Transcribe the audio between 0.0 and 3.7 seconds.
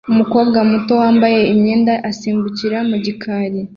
Umukobwa muto wambaye imyenda asimbukira mu gikari